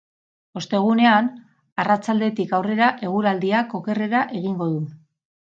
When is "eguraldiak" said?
3.09-3.79